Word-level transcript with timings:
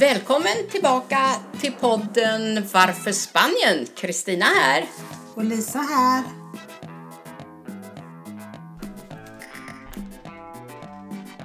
Välkommen 0.00 0.68
tillbaka 0.70 1.18
till 1.60 1.72
podden 1.72 2.66
Varför 2.72 3.12
Spanien? 3.12 3.86
Kristina 3.96 4.44
här. 4.44 4.84
Och 5.34 5.44
Lisa 5.44 5.78
här. 5.78 6.24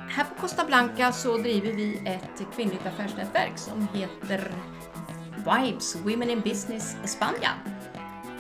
Här 0.09 0.23
på 0.23 0.41
Costa 0.41 0.65
Blanca 0.65 1.11
så 1.11 1.37
driver 1.37 1.71
vi 1.73 2.01
ett 2.05 2.55
kvinnligt 2.55 2.85
affärsnätverk 2.85 3.57
som 3.57 3.87
heter 3.93 4.51
Vibes 5.37 5.95
Women 5.95 6.29
in 6.29 6.41
Business 6.41 6.95
Spania. 7.05 7.51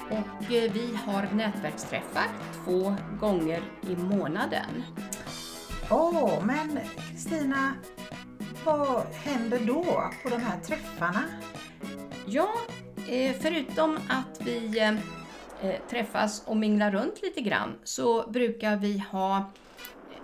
Och 0.09 0.53
eh, 0.53 0.71
vi 0.71 0.99
har 1.05 1.35
nätverksträffar 1.35 2.27
två 2.65 2.95
gånger 3.19 3.61
i 3.89 3.95
månaden. 3.95 4.83
Åh, 5.89 6.25
oh, 6.25 6.45
men 6.45 6.79
Kristina, 7.11 7.73
vad 8.65 9.05
händer 9.05 9.59
då 9.59 10.11
på 10.23 10.29
de 10.29 10.41
här 10.41 10.59
träffarna? 10.59 11.23
Ja, 12.27 12.49
eh, 13.09 13.35
förutom 13.39 13.97
att 14.09 14.41
vi 14.41 14.79
eh, 14.79 14.89
eh, 15.61 15.75
träffas 15.89 16.43
och 16.47 16.57
minglar 16.57 16.91
runt 16.91 17.21
lite 17.21 17.41
grann 17.41 17.75
så 17.83 18.27
brukar 18.29 18.75
vi 18.75 19.03
ha 19.11 19.51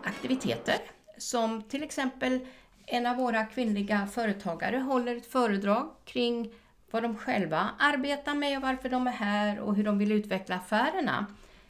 aktiviteter 0.04 0.76
som 1.18 1.63
till 1.63 1.84
exempel 1.84 2.40
en 2.85 3.05
av 3.05 3.16
våra 3.16 3.46
kvinnliga 3.46 4.08
företagare 4.08 4.77
håller 4.77 5.16
ett 5.16 5.32
föredrag 5.32 5.90
kring 6.05 6.54
vad 6.91 7.04
de 7.04 7.18
själva 7.18 7.70
arbetar 7.80 8.35
med 8.35 8.58
och 8.58 8.63
varför 8.63 8.90
de 8.90 9.08
är 9.08 9.12
här 9.12 9.60
och 9.60 9.76
hur 9.76 9.84
de 9.84 9.98
vill 9.98 10.12
utveckla 10.12 10.55
affärerna. 10.55 11.26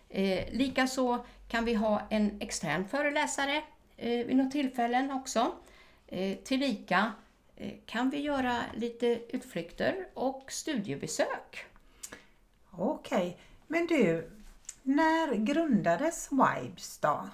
Eh, 0.10 0.44
Likaså 0.52 1.26
kan 1.48 1.66
vi 1.66 1.74
ha 1.74 2.02
en 2.10 2.42
extern 2.42 2.88
föreläsare 2.88 3.62
eh, 3.98 4.26
vid 4.26 4.36
något 4.36 4.52
tillfällen 4.52 5.12
också. 5.12 5.52
Eh, 6.14 6.38
tillika 6.38 7.12
eh, 7.56 7.74
kan 7.86 8.10
vi 8.10 8.22
göra 8.22 8.58
lite 8.76 9.20
utflykter 9.30 10.08
och 10.14 10.46
studiebesök. 10.52 11.66
Okej, 12.72 13.38
men 13.68 13.88
du, 13.88 14.32
när 14.84 15.36
grundades 15.36 16.30
Vibes 16.32 16.98
då? 16.98 17.30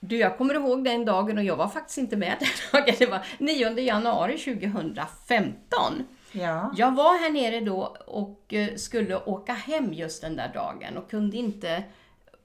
Du, 0.00 0.16
jag 0.16 0.38
kommer 0.38 0.54
ihåg 0.54 0.84
den 0.84 1.04
dagen 1.04 1.38
och 1.38 1.44
jag 1.44 1.56
var 1.56 1.68
faktiskt 1.68 1.98
inte 1.98 2.16
med 2.16 2.36
den 2.40 2.82
dagen. 2.82 2.94
Det 2.98 3.06
var 3.06 3.26
9 3.38 3.78
januari 3.80 4.38
2015. 4.38 6.06
Ja. 6.32 6.72
Jag 6.76 6.94
var 6.94 7.18
här 7.18 7.30
nere 7.30 7.60
då 7.60 7.96
och 8.06 8.54
eh, 8.54 8.74
skulle 8.76 9.16
åka 9.16 9.52
hem 9.52 9.92
just 9.92 10.22
den 10.22 10.36
där 10.36 10.52
dagen 10.54 10.96
och 10.96 11.10
kunde 11.10 11.36
inte 11.36 11.84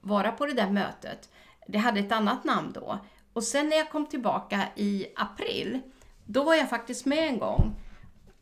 vara 0.00 0.32
på 0.32 0.46
det 0.46 0.52
där 0.52 0.70
mötet. 0.70 1.28
Det 1.66 1.78
hade 1.78 2.00
ett 2.00 2.12
annat 2.12 2.44
namn 2.44 2.72
då. 2.72 2.98
Och 3.32 3.44
sen 3.44 3.68
när 3.68 3.76
jag 3.76 3.90
kom 3.90 4.06
tillbaka 4.06 4.68
i 4.76 5.06
april, 5.16 5.80
då 6.24 6.42
var 6.42 6.54
jag 6.54 6.70
faktiskt 6.70 7.06
med 7.06 7.28
en 7.28 7.38
gång. 7.38 7.74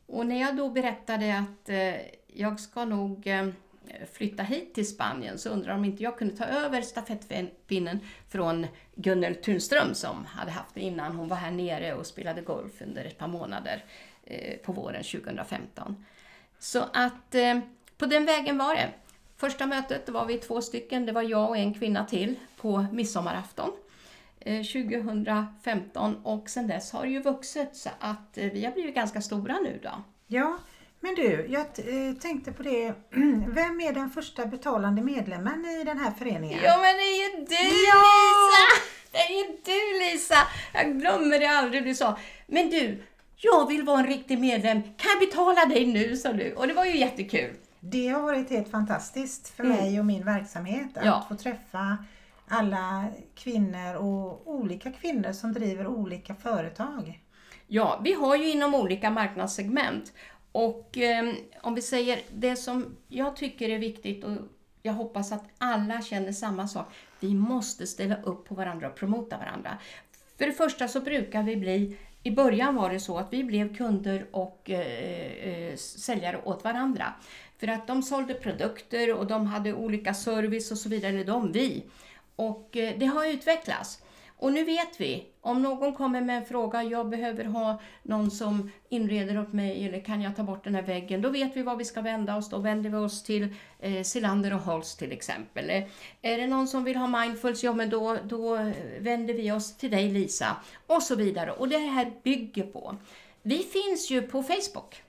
Och 0.06 0.26
när 0.26 0.40
jag 0.40 0.56
då 0.56 0.68
berättade 0.68 1.38
att 1.38 1.68
eh, 1.68 1.94
jag 2.26 2.60
ska 2.60 2.84
nog 2.84 3.26
eh, 3.26 3.48
flytta 4.12 4.42
hit 4.42 4.74
till 4.74 4.88
Spanien 4.88 5.38
så 5.38 5.50
undrade 5.50 5.72
de 5.72 5.78
om 5.78 5.84
inte 5.84 6.02
jag 6.02 6.18
kunde 6.18 6.36
ta 6.36 6.44
över 6.44 6.82
stafettpinnen 6.82 8.00
från 8.28 8.66
Gunnel 8.94 9.34
Tunström 9.34 9.94
som 9.94 10.24
hade 10.24 10.50
haft 10.50 10.74
det 10.74 10.80
innan. 10.80 11.16
Hon 11.16 11.28
var 11.28 11.36
här 11.36 11.50
nere 11.50 11.94
och 11.94 12.06
spelade 12.06 12.42
golf 12.42 12.72
under 12.82 13.04
ett 13.04 13.18
par 13.18 13.28
månader 13.28 13.84
eh, 14.24 14.56
på 14.58 14.72
våren 14.72 15.02
2015. 15.02 16.04
Så 16.58 16.84
att 16.92 17.34
eh, 17.34 17.58
på 17.98 18.06
den 18.06 18.24
vägen 18.24 18.58
var 18.58 18.74
det. 18.74 18.88
Första 19.36 19.66
mötet 19.66 20.08
var 20.08 20.26
vi 20.26 20.38
två 20.38 20.62
stycken, 20.62 21.06
det 21.06 21.12
var 21.12 21.22
jag 21.22 21.48
och 21.48 21.56
en 21.56 21.74
kvinna 21.74 22.04
till 22.04 22.34
på 22.56 22.86
midsommarafton. 22.92 23.70
2015 24.44 26.12
eh, 26.12 26.26
och 26.26 26.50
sen 26.50 26.66
dess 26.66 26.92
har 26.92 27.02
det 27.02 27.10
ju 27.10 27.22
vuxit 27.22 27.76
så 27.76 27.90
att 27.98 28.38
eh, 28.38 28.44
vi 28.44 28.64
har 28.64 28.72
blivit 28.72 28.94
ganska 28.94 29.20
stora 29.20 29.58
nu 29.58 29.80
då. 29.82 30.02
Ja, 30.26 30.58
men 31.00 31.14
du, 31.14 31.46
jag 31.48 31.60
eh, 31.60 32.14
tänkte 32.20 32.52
på 32.52 32.62
det. 32.62 32.94
Vem 33.46 33.80
är 33.80 33.92
den 33.92 34.10
första 34.10 34.46
betalande 34.46 35.02
medlemmen 35.02 35.64
i 35.64 35.84
den 35.84 35.98
här 35.98 36.10
föreningen? 36.10 36.58
Ja, 36.62 36.76
men 36.76 36.96
det 36.96 37.02
är 37.02 37.30
ju 37.30 37.44
du 37.44 37.86
ja! 37.86 38.04
Lisa! 38.34 38.82
Det 39.12 39.18
är 39.18 39.38
ju 39.38 39.58
du 39.64 40.04
Lisa! 40.04 40.36
Jag 40.72 41.00
glömmer 41.00 41.38
det 41.38 41.46
aldrig 41.46 41.84
du 41.84 41.94
sa. 41.94 42.18
Men 42.46 42.70
du, 42.70 43.02
jag 43.36 43.68
vill 43.68 43.82
vara 43.82 44.00
en 44.00 44.06
riktig 44.06 44.38
medlem. 44.38 44.82
Kan 44.82 45.10
jag 45.18 45.28
betala 45.28 45.64
dig 45.64 45.86
nu, 45.86 46.16
sa 46.16 46.32
du. 46.32 46.52
Och 46.52 46.66
det 46.66 46.74
var 46.74 46.84
ju 46.84 46.98
jättekul. 46.98 47.54
Det 47.80 48.08
har 48.08 48.22
varit 48.22 48.50
helt 48.50 48.70
fantastiskt 48.70 49.48
för 49.48 49.64
mm. 49.64 49.76
mig 49.76 50.00
och 50.00 50.06
min 50.06 50.24
verksamhet 50.24 50.96
att 50.96 51.04
ja. 51.04 51.26
få 51.28 51.34
träffa 51.34 51.98
alla 52.48 53.04
kvinnor 53.34 53.94
och 53.94 54.48
olika 54.48 54.92
kvinnor 54.92 55.32
som 55.32 55.52
driver 55.52 55.86
olika 55.86 56.34
företag. 56.34 57.20
Ja, 57.66 58.00
vi 58.04 58.12
har 58.12 58.36
ju 58.36 58.50
inom 58.50 58.74
olika 58.74 59.10
marknadssegment 59.10 60.12
och 60.52 60.98
eh, 60.98 61.34
om 61.60 61.74
vi 61.74 61.82
säger 61.82 62.20
det 62.32 62.56
som 62.56 62.96
jag 63.08 63.36
tycker 63.36 63.68
är 63.68 63.78
viktigt 63.78 64.24
och 64.24 64.36
jag 64.82 64.92
hoppas 64.92 65.32
att 65.32 65.44
alla 65.58 66.02
känner 66.02 66.32
samma 66.32 66.68
sak. 66.68 66.86
Vi 67.20 67.34
måste 67.34 67.86
ställa 67.86 68.22
upp 68.22 68.48
på 68.48 68.54
varandra 68.54 68.88
och 68.88 68.94
promota 68.94 69.38
varandra. 69.38 69.78
För 70.38 70.46
det 70.46 70.52
första 70.52 70.88
så 70.88 71.00
brukar 71.00 71.42
vi 71.42 71.56
bli 71.56 71.96
i 72.22 72.30
början 72.30 72.74
var 72.74 72.90
det 72.90 73.00
så 73.00 73.18
att 73.18 73.32
vi 73.32 73.44
blev 73.44 73.76
kunder 73.76 74.26
och 74.30 74.70
eh, 74.70 75.32
eh, 75.48 75.76
säljare 75.76 76.40
åt 76.44 76.64
varandra. 76.64 77.12
För 77.58 77.68
att 77.68 77.86
de 77.86 78.02
sålde 78.02 78.34
produkter 78.34 79.14
och 79.14 79.26
de 79.26 79.46
hade 79.46 79.72
olika 79.72 80.14
service 80.14 80.70
och 80.70 80.78
så 80.78 80.88
vidare, 80.88 81.12
eller 81.12 81.24
de, 81.24 81.52
vi. 81.52 81.84
Och 82.38 82.76
eh, 82.76 82.98
det 82.98 83.06
har 83.06 83.26
utvecklats. 83.26 84.02
Och 84.36 84.52
nu 84.52 84.64
vet 84.64 85.00
vi, 85.00 85.26
om 85.40 85.62
någon 85.62 85.94
kommer 85.94 86.20
med 86.20 86.36
en 86.36 86.44
fråga, 86.44 86.82
jag 86.82 87.08
behöver 87.08 87.44
ha 87.44 87.80
någon 88.02 88.30
som 88.30 88.70
inreder 88.88 89.40
åt 89.40 89.52
mig 89.52 89.86
eller 89.86 90.00
kan 90.00 90.22
jag 90.22 90.36
ta 90.36 90.42
bort 90.42 90.64
den 90.64 90.74
här 90.74 90.82
väggen? 90.82 91.22
Då 91.22 91.28
vet 91.28 91.56
vi 91.56 91.62
var 91.62 91.76
vi 91.76 91.84
ska 91.84 92.00
vända 92.00 92.36
oss. 92.36 92.48
Då 92.50 92.58
vänder 92.58 92.90
vi 92.90 92.96
oss 92.96 93.22
till 93.22 93.54
eh, 93.78 94.02
Silander 94.02 94.54
och 94.54 94.60
Holst 94.60 94.98
till 94.98 95.12
exempel. 95.12 95.70
Eh, 95.70 95.84
är 96.22 96.38
det 96.38 96.46
någon 96.46 96.68
som 96.68 96.84
vill 96.84 96.96
ha 96.96 97.06
mindfulness, 97.06 97.64
ja 97.64 97.72
men 97.72 97.90
då, 97.90 98.16
då 98.24 98.72
vänder 98.98 99.34
vi 99.34 99.52
oss 99.52 99.76
till 99.76 99.90
dig 99.90 100.08
Lisa. 100.08 100.56
Och 100.86 101.02
så 101.02 101.14
vidare. 101.14 101.52
Och 101.52 101.68
det 101.68 101.78
här 101.78 102.12
bygger 102.22 102.66
på. 102.66 102.96
Vi 103.42 103.58
finns 103.58 104.10
ju 104.10 104.22
på 104.22 104.42
Facebook. 104.42 105.02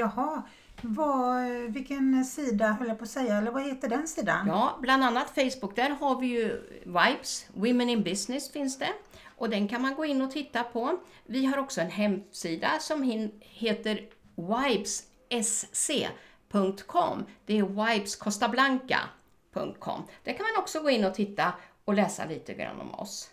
Jaha, 0.00 0.42
vad, 0.82 1.50
vilken 1.50 2.24
sida 2.24 2.72
höll 2.72 2.88
jag 2.88 2.98
på 2.98 3.04
att 3.04 3.10
säga, 3.10 3.36
eller 3.36 3.50
vad 3.50 3.62
heter 3.62 3.88
den 3.88 4.08
sidan? 4.08 4.46
Ja, 4.46 4.78
bland 4.80 5.04
annat 5.04 5.30
Facebook. 5.30 5.76
Där 5.76 5.90
har 5.90 6.20
vi 6.20 6.26
ju 6.26 6.62
Vibes, 6.84 7.46
Women 7.54 7.90
in 7.90 8.02
Business 8.02 8.52
finns 8.52 8.78
det. 8.78 8.92
Och 9.36 9.50
den 9.50 9.68
kan 9.68 9.82
man 9.82 9.94
gå 9.94 10.04
in 10.04 10.22
och 10.22 10.30
titta 10.30 10.62
på. 10.62 10.98
Vi 11.26 11.46
har 11.46 11.58
också 11.58 11.80
en 11.80 11.90
hemsida 11.90 12.70
som 12.80 13.30
heter 13.40 14.08
vibessc.com. 14.36 14.94
Det 17.46 17.58
är 17.58 17.62
vibescostablanca.com. 17.62 20.02
Där 20.24 20.32
kan 20.32 20.46
man 20.54 20.62
också 20.62 20.80
gå 20.80 20.90
in 20.90 21.04
och 21.04 21.14
titta 21.14 21.52
och 21.84 21.94
läsa 21.94 22.24
lite 22.24 22.54
grann 22.54 22.80
om 22.80 22.94
oss. 22.94 23.30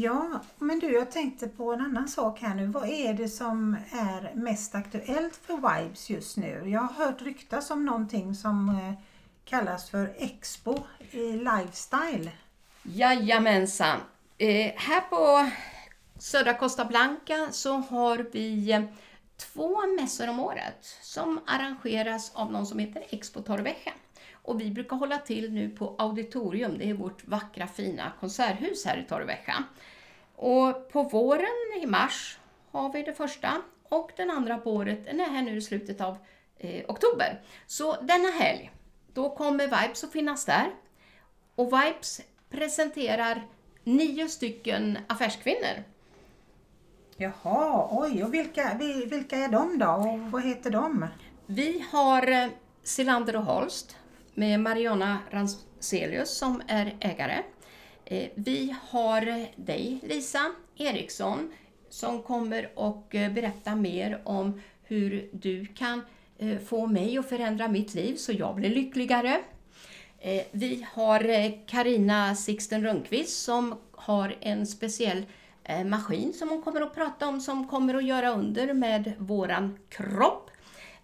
Ja, 0.00 0.40
men 0.58 0.78
du, 0.78 0.92
jag 0.92 1.10
tänkte 1.10 1.48
på 1.48 1.72
en 1.72 1.80
annan 1.80 2.08
sak 2.08 2.40
här 2.40 2.54
nu. 2.54 2.66
Vad 2.66 2.88
är 2.88 3.14
det 3.14 3.28
som 3.28 3.76
är 3.92 4.34
mest 4.34 4.74
aktuellt 4.74 5.36
för 5.36 5.54
Vibes 5.54 6.10
just 6.10 6.36
nu? 6.36 6.62
Jag 6.66 6.80
har 6.80 7.06
hört 7.06 7.22
ryktas 7.22 7.70
om 7.70 7.84
någonting 7.84 8.34
som 8.34 8.68
eh, 8.68 9.04
kallas 9.44 9.90
för 9.90 10.14
Expo 10.18 10.78
i 11.10 11.32
Lifestyle. 11.32 12.30
Jajamensan! 12.82 14.00
Eh, 14.38 14.72
här 14.76 15.00
på 15.00 15.50
södra 16.18 16.54
Costa 16.54 16.84
Blanca 16.84 17.48
så 17.50 17.76
har 17.76 18.26
vi 18.32 18.72
eh, 18.72 18.82
två 19.36 19.86
mässor 19.86 20.28
om 20.28 20.40
året 20.40 20.98
som 21.02 21.40
arrangeras 21.46 22.32
av 22.34 22.52
någon 22.52 22.66
som 22.66 22.78
heter 22.78 23.04
Expo 23.10 23.42
Torrevieja. 23.42 23.92
Och 24.48 24.60
vi 24.60 24.70
brukar 24.70 24.96
hålla 24.96 25.18
till 25.18 25.52
nu 25.52 25.70
på 25.70 25.94
Auditorium, 25.98 26.78
det 26.78 26.90
är 26.90 26.94
vårt 26.94 27.26
vackra 27.26 27.66
fina 27.66 28.12
konserthus 28.20 28.84
här 28.84 28.96
i 28.98 29.02
Torrevieja. 29.02 29.64
Och 30.36 30.92
på 30.92 31.02
våren 31.02 31.82
i 31.82 31.86
mars 31.86 32.38
har 32.70 32.92
vi 32.92 33.02
det 33.02 33.12
första 33.12 33.62
och 33.88 34.12
den 34.16 34.30
andra 34.30 34.58
på 34.58 34.72
året 34.72 35.04
den 35.04 35.20
är 35.20 35.24
här 35.24 35.42
nu 35.42 35.56
i 35.56 35.60
slutet 35.60 36.00
av 36.00 36.16
eh, 36.58 36.84
oktober. 36.88 37.40
Så 37.66 38.00
denna 38.00 38.30
helg, 38.30 38.70
då 39.12 39.30
kommer 39.30 39.64
Vibes 39.64 40.04
att 40.04 40.12
finnas 40.12 40.44
där. 40.44 40.70
Och 41.54 41.66
Vibes 41.66 42.20
presenterar 42.50 43.46
nio 43.84 44.28
stycken 44.28 44.98
affärskvinnor. 45.06 45.84
Jaha, 47.16 47.88
oj, 47.90 48.24
och 48.24 48.34
vilka, 48.34 48.74
vilka 49.10 49.36
är 49.36 49.48
de 49.48 49.78
då 49.78 49.86
och 49.86 50.18
vad 50.18 50.44
heter 50.44 50.70
de? 50.70 51.06
Vi 51.46 51.84
har 51.92 52.30
eh, 52.30 52.48
Silander 52.82 53.36
och 53.36 53.44
Holst 53.44 53.96
med 54.38 54.60
Mariana 54.60 55.18
Ranselius 55.30 56.38
som 56.38 56.62
är 56.68 56.96
ägare. 57.00 57.42
Eh, 58.04 58.28
vi 58.34 58.76
har 58.82 59.46
dig 59.56 60.00
Lisa 60.02 60.52
Eriksson 60.76 61.52
som 61.88 62.22
kommer 62.22 62.70
och 62.74 63.14
eh, 63.14 63.32
berätta 63.32 63.74
mer 63.74 64.20
om 64.24 64.60
hur 64.82 65.28
du 65.32 65.66
kan 65.66 66.02
eh, 66.38 66.58
få 66.58 66.86
mig 66.86 67.18
att 67.18 67.28
förändra 67.28 67.68
mitt 67.68 67.94
liv 67.94 68.16
så 68.16 68.32
jag 68.32 68.54
blir 68.54 68.70
lyckligare. 68.70 69.40
Vi 70.50 70.86
har 70.92 71.20
Karina 71.66 72.34
Sixten 72.34 72.84
Rundqvist 72.84 73.44
som 73.44 73.74
har 73.92 74.36
en 74.40 74.66
speciell 74.66 75.22
maskin 75.86 76.32
som 76.32 76.48
hon 76.48 76.62
kommer 76.62 76.80
att 76.80 76.94
prata 76.94 77.28
om 77.28 77.40
som 77.40 77.68
kommer 77.68 77.94
att 77.94 78.04
göra 78.04 78.30
under 78.30 78.74
med 78.74 79.12
våran 79.18 79.78
kropp. 79.88 80.50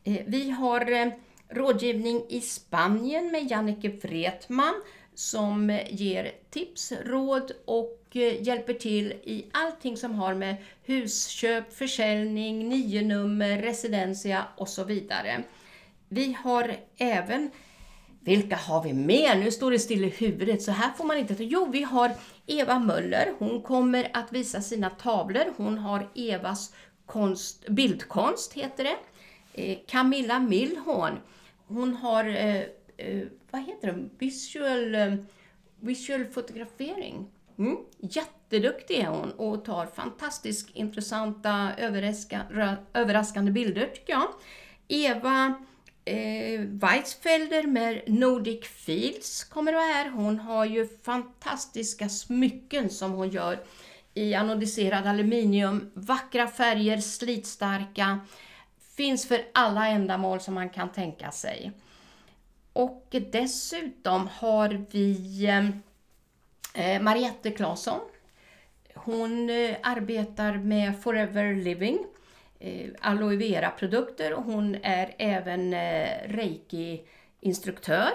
Vi 0.05 0.51
har 0.51 1.13
rådgivning 1.49 2.23
i 2.29 2.41
Spanien 2.41 3.33
med 3.33 3.51
Jannike 3.51 3.89
Wretman 3.89 4.75
som 5.15 5.81
ger 5.91 6.33
tips, 6.51 6.93
råd 7.05 7.53
och 7.65 8.01
eh, 8.13 8.43
hjälper 8.43 8.75
till 8.75 9.13
i 9.13 9.47
allting 9.53 9.97
som 9.97 10.15
har 10.15 10.35
med 10.35 10.57
husköp, 10.83 11.73
försäljning, 11.73 12.69
nio 12.69 13.03
nummer, 13.03 13.59
Residencia 13.59 14.45
och 14.57 14.69
så 14.69 14.85
vidare. 14.85 15.43
Vi 16.09 16.37
har 16.43 16.77
även 16.97 17.51
vilka 18.21 18.57
har 18.57 18.83
vi 18.83 18.93
mer? 18.93 19.37
Nu 19.37 19.51
står 19.51 19.71
det 19.71 19.79
still 19.79 20.05
i 20.05 20.09
huvudet, 20.09 20.63
så 20.63 20.71
här 20.73 20.93
får 20.93 21.05
man 21.05 21.19
inte 21.19 21.35
ta. 21.35 21.43
Jo, 21.43 21.69
vi 21.73 21.83
har 21.83 22.13
Eva 22.47 22.79
Möller. 22.79 23.33
Hon 23.39 23.63
kommer 23.63 24.11
att 24.13 24.33
visa 24.33 24.61
sina 24.61 24.91
tavlor. 24.91 25.45
Hon 25.57 25.79
har 25.79 26.11
Evas 26.15 26.73
konst, 27.07 27.69
bildkonst, 27.69 28.53
heter 28.53 28.85
det. 28.85 28.97
Eh, 29.55 29.79
Camilla 29.87 30.39
Millhorn. 30.39 31.19
Hon 31.67 31.95
har, 31.95 32.25
eh, 32.25 32.63
eh, 32.97 33.23
vad 33.51 33.63
heter 33.63 33.93
det, 33.93 34.09
visual, 34.19 34.97
visual 35.81 36.25
fotografering. 36.25 37.27
Mm. 37.59 37.77
Jätteduktig 37.99 38.99
är 38.99 39.07
hon 39.07 39.33
och 39.33 39.65
tar 39.65 39.87
fantastiskt 39.87 40.71
intressanta, 40.71 41.71
överraskande 42.95 43.53
bilder 43.53 43.87
tycker 43.87 44.13
jag. 44.13 44.29
Eva 44.89 45.55
eh, 46.05 46.61
Weizfelder 46.61 47.67
med 47.67 48.03
Nordic 48.07 48.65
Fields 48.67 49.45
kommer 49.45 49.73
vara 49.73 49.83
här. 49.83 50.11
Hon 50.11 50.39
har 50.39 50.65
ju 50.65 50.89
fantastiska 51.03 52.09
smycken 52.09 52.91
som 52.91 53.13
hon 53.13 53.29
gör 53.29 53.59
i 54.15 54.35
anodiserad 54.35 55.07
aluminium, 55.07 55.91
vackra 55.95 56.47
färger, 56.47 56.99
slitstarka, 56.99 58.21
finns 58.97 59.29
för 59.29 59.45
alla 59.55 59.89
ändamål 59.89 60.41
som 60.41 60.55
man 60.55 60.71
kan 60.71 60.93
tänka 60.93 61.31
sig. 61.31 61.73
Och 62.73 63.07
dessutom 63.33 64.29
har 64.33 64.87
vi 64.91 65.47
eh, 66.75 67.03
Mariette 67.03 67.51
Claesson. 67.51 68.01
Hon 68.95 69.51
eh, 69.51 69.77
arbetar 69.83 70.55
med 70.57 71.03
Forever 71.03 71.55
Living 71.55 71.99
eh, 72.61 72.91
aloe 73.01 73.37
vera-produkter 73.37 74.35
och 74.35 74.45
hon 74.45 74.77
är 74.83 75.15
även 75.19 75.75
eh, 75.75 76.09
reiki-instruktör. 76.29 78.11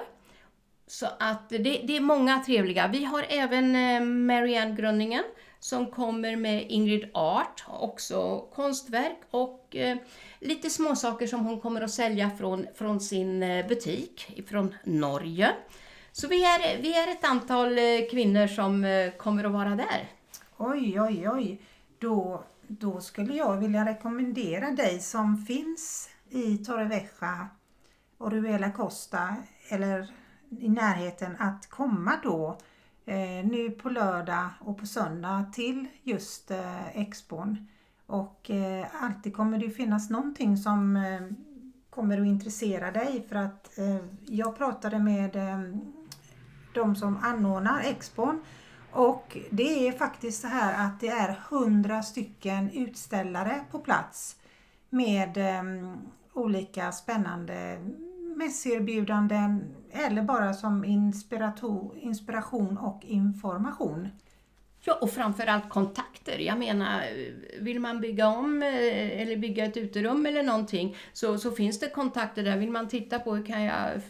Så 0.87 1.07
att 1.19 1.49
det, 1.49 1.57
det, 1.57 1.97
är 1.97 2.01
många 2.01 2.39
trevliga. 2.39 2.87
Vi 2.87 3.03
har 3.03 3.25
även 3.29 3.75
eh, 3.75 4.01
Marianne 4.01 4.75
Grönningen 4.75 5.23
som 5.59 5.91
kommer 5.91 6.35
med 6.35 6.65
Ingrid 6.69 7.09
Art, 7.13 7.65
också 7.67 8.39
konstverk 8.39 9.17
och 9.31 9.75
eh, 9.75 9.97
lite 10.39 10.69
småsaker 10.69 11.27
som 11.27 11.45
hon 11.45 11.61
kommer 11.61 11.81
att 11.81 11.91
sälja 11.91 12.29
från, 12.38 12.67
från 12.75 13.00
sin 13.00 13.44
eh, 13.44 13.67
butik 13.67 14.44
från 14.47 14.75
Norge. 14.83 15.51
Så 16.11 16.27
vi 16.27 16.44
är, 16.44 16.81
vi 16.81 16.94
är 16.94 17.11
ett 17.11 17.23
antal 17.23 17.77
eh, 17.77 18.09
kvinnor 18.11 18.47
som 18.47 18.85
eh, 18.85 19.11
kommer 19.11 19.44
att 19.44 19.51
vara 19.51 19.75
där. 19.75 20.09
Oj, 20.57 21.01
oj, 21.01 21.29
oj. 21.29 21.61
Då 22.00 22.44
då 22.71 23.01
skulle 23.01 23.33
jag 23.33 23.57
vilja 23.57 23.85
rekommendera 23.85 24.71
dig 24.71 25.00
som 25.00 25.38
finns 25.38 26.09
i 26.29 26.57
Torrevieja 26.57 27.50
och 28.17 28.31
Ruela 28.31 28.71
Costa 28.71 29.35
eller 29.69 30.11
i 30.50 30.69
närheten 30.69 31.35
att 31.39 31.69
komma 31.69 32.19
då 32.23 32.47
eh, 32.50 32.56
Eh, 33.09 33.45
nu 33.45 33.71
på 33.71 33.89
lördag 33.89 34.50
och 34.59 34.77
på 34.77 34.85
söndag 34.85 35.45
till 35.53 35.88
just 36.03 36.51
eh, 36.51 36.97
Expon. 36.97 37.67
Och 38.06 38.51
eh, 38.51 38.85
alltid 39.01 39.35
kommer 39.35 39.57
det 39.57 39.69
finnas 39.69 40.09
någonting 40.09 40.57
som 40.57 40.95
eh, 40.95 41.21
kommer 41.89 42.21
att 42.21 42.27
intressera 42.27 42.91
dig 42.91 43.25
för 43.29 43.35
att 43.35 43.77
eh, 43.77 43.97
jag 44.25 44.57
pratade 44.57 45.00
med 45.00 45.35
eh, 45.35 45.59
de 46.73 46.95
som 46.95 47.17
anordnar 47.21 47.81
Expon 47.81 48.41
och 48.91 49.38
det 49.50 49.88
är 49.88 49.91
faktiskt 49.91 50.41
så 50.41 50.47
här 50.47 50.85
att 50.85 51.00
det 51.00 51.09
är 51.09 51.41
hundra 51.50 52.03
stycken 52.03 52.69
utställare 52.71 53.59
på 53.71 53.79
plats 53.79 54.35
med 54.89 55.38
eh, 55.38 55.63
olika 56.33 56.91
spännande 56.91 57.79
mässerbjudanden 58.39 59.75
eller 59.91 60.21
bara 60.21 60.53
som 60.53 60.86
inspiration 62.01 62.77
och 62.77 63.06
information. 63.06 64.09
Ja, 64.83 64.97
och 65.01 65.12
framförallt 65.12 65.69
kontakter. 65.69 66.39
Jag 66.39 66.59
menar, 66.59 67.03
vill 67.59 67.80
man 67.80 68.01
bygga 68.01 68.27
om 68.27 68.63
eh, 68.63 69.21
eller 69.21 69.38
bygga 69.38 69.65
ett 69.65 69.77
uterum 69.77 70.25
eller 70.25 70.44
någonting 70.44 70.95
så, 71.13 71.38
så 71.38 71.51
finns 71.51 71.80
det 71.80 71.89
kontakter 71.89 72.44
där. 72.44 72.57
Vill 72.57 72.71
man 72.71 72.88
titta 72.88 73.19
på 73.19 73.36
hur 73.36 73.45
kan 73.45 73.62
jag 73.62 74.01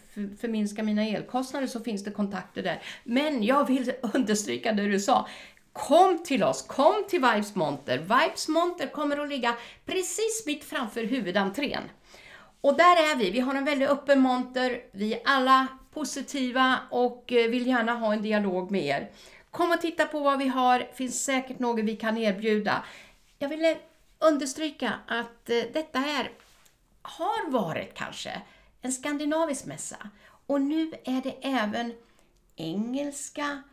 förminska 0.41 0.83
mina 0.83 1.03
elkostnader 1.03 1.67
så 1.67 1.79
finns 1.79 2.03
det 2.03 2.11
kontakter 2.11 2.63
där. 2.63 2.81
Men 3.03 3.43
jag 3.43 3.67
vill 3.67 3.91
understryka 4.13 4.73
det 4.73 4.87
du 4.87 4.99
sa. 4.99 5.27
Kom 5.73 6.23
till 6.23 6.43
oss, 6.43 6.61
kom 6.61 7.03
till 7.09 7.21
Vibes 7.21 7.55
Monter. 7.55 7.97
Vibes 7.97 8.47
Monter 8.47 8.87
kommer 8.87 9.17
att 9.17 9.29
ligga 9.29 9.55
precis 9.85 10.43
mitt 10.45 10.63
framför 10.63 11.03
huvudentrén. 11.03 11.83
Och 12.61 12.77
där 12.77 13.11
är 13.11 13.15
vi. 13.15 13.31
Vi 13.31 13.39
har 13.39 13.55
en 13.55 13.65
väldigt 13.65 13.89
öppen 13.89 14.19
monter. 14.19 14.81
Vi 14.91 15.13
är 15.13 15.21
alla 15.25 15.67
positiva 15.93 16.79
och 16.89 17.31
eh, 17.31 17.49
vill 17.49 17.67
gärna 17.67 17.93
ha 17.93 18.13
en 18.13 18.21
dialog 18.21 18.71
med 18.71 18.85
er. 18.85 19.11
Kom 19.51 19.71
och 19.71 19.81
titta 19.81 20.05
på 20.05 20.19
vad 20.19 20.39
vi 20.39 20.47
har, 20.47 20.79
det 20.79 20.95
finns 20.95 21.23
säkert 21.23 21.59
något 21.59 21.85
vi 21.85 21.95
kan 21.95 22.17
erbjuda. 22.17 22.83
Jag 23.39 23.49
vill 23.49 23.75
understryka 24.19 24.93
att 25.07 25.49
eh, 25.49 25.63
detta 25.73 25.99
här 25.99 26.31
har 27.01 27.51
varit 27.51 27.93
kanske 27.93 28.41
en 28.81 28.91
skandinavisk 28.91 29.65
mässa 29.65 30.09
och 30.47 30.61
nu 30.61 30.93
är 31.03 31.21
det 31.21 31.35
även 31.41 31.93
engelska, 32.55 33.63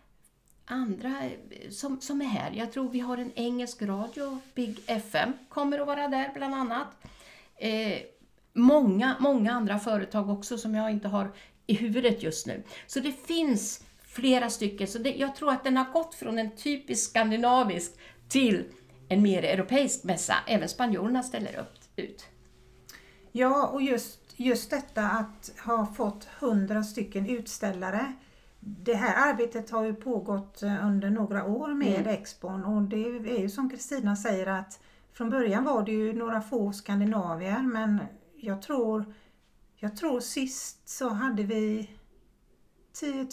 andra 0.65 1.23
eh, 1.25 1.71
som, 1.71 2.00
som 2.00 2.21
är 2.21 2.27
här. 2.27 2.50
Jag 2.55 2.73
tror 2.73 2.88
vi 2.88 3.00
har 3.00 3.19
en 3.19 3.33
engelsk 3.35 3.83
radio, 3.83 4.38
Big 4.55 4.81
FM, 4.87 5.33
kommer 5.49 5.79
att 5.79 5.87
vara 5.87 6.09
där 6.09 6.31
bland 6.35 6.55
annat. 6.55 6.88
Eh, 7.56 7.99
många, 8.56 9.17
många 9.20 9.53
andra 9.53 9.79
företag 9.79 10.31
också 10.31 10.58
som 10.58 10.75
jag 10.75 10.91
inte 10.91 11.08
har 11.08 11.32
i 11.67 11.75
huvudet 11.75 12.23
just 12.23 12.47
nu. 12.47 12.62
Så 12.87 13.00
det 13.00 13.12
finns 13.12 13.85
flera 14.00 14.50
stycken. 14.50 14.87
Så 14.87 14.99
det, 14.99 15.14
jag 15.14 15.37
tror 15.37 15.53
att 15.53 15.64
den 15.64 15.76
har 15.76 15.93
gått 15.93 16.14
från 16.14 16.38
en 16.38 16.57
typisk 16.57 17.11
skandinavisk 17.11 17.92
till 18.28 18.64
en 19.09 19.23
mer 19.23 19.42
europeisk 19.42 20.04
mässa. 20.04 20.35
Även 20.47 20.69
spanjorerna 20.69 21.23
ställer 21.23 21.59
upp 21.59 21.76
ut. 21.97 22.26
Ja, 23.33 23.66
och 23.66 23.83
just, 23.83 24.21
just 24.37 24.71
detta 24.71 25.02
att 25.02 25.52
ha 25.64 25.87
fått 25.87 26.25
hundra 26.25 26.83
stycken 26.83 27.28
utställare. 27.30 28.12
Det 28.61 28.95
här 28.95 29.33
arbetet 29.33 29.71
har 29.71 29.85
ju 29.85 29.95
pågått 29.95 30.62
eh, 30.62 30.87
under 30.87 31.11
några 31.11 31.45
år 31.45 31.69
med 31.69 32.00
mm. 32.00 32.09
Expon 32.09 32.64
och 32.64 32.83
det 32.83 32.97
är 33.37 33.40
ju 33.40 33.50
som 33.50 33.71
Kristina 33.71 34.16
säger 34.16 34.47
att 34.47 34.80
från 35.12 35.30
början 35.30 35.64
var 35.64 35.83
det 35.83 35.92
ju 35.92 36.12
några 36.12 36.40
få 36.40 36.73
skandinavier 36.73 37.62
men 37.62 38.00
jag 38.40 38.62
tror, 38.62 39.14
jag 39.76 39.97
tror 39.97 40.21
sist 40.21 40.88
så 40.88 41.09
hade 41.09 41.43
vi 41.43 41.90
10 42.93 43.28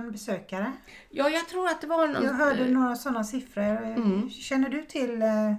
000 0.00 0.12
besökare. 0.12 0.72
Ja, 1.10 1.28
jag 1.28 1.48
tror 1.48 1.68
att 1.68 1.80
det 1.80 1.86
var 1.86 2.08
någon... 2.08 2.24
Jag 2.24 2.32
hörde 2.32 2.68
några 2.68 2.96
sådana 2.96 3.24
siffror. 3.24 3.82
Mm. 3.82 4.30
Känner 4.30 4.68
du 4.68 4.82
till 4.82 5.22
eh, 5.22 5.54